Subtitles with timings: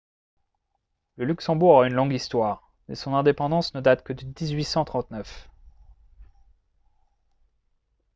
[1.17, 5.47] le luxembourg a une longue histoire mais son indépendance ne date que de 1839